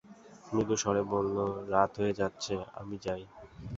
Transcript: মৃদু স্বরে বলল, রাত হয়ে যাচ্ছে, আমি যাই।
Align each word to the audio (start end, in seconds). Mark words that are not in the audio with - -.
মৃদু 0.47 0.75
স্বরে 0.81 1.03
বলল, 1.11 1.37
রাত 1.69 1.91
হয়ে 1.99 2.17
যাচ্ছে, 2.19 2.53
আমি 2.73 2.95
যাই। 3.05 3.23